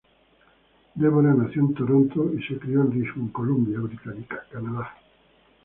Deborah 0.95 1.31
nació 1.35 1.61
en 1.61 1.75
Toronto 1.75 2.33
y 2.33 2.41
se 2.41 2.57
crio 2.57 2.81
en 2.81 2.91
Richmond, 2.91 3.31
Columbia 3.31 3.77
Británica, 3.81 4.43
Canadá. 4.51 4.95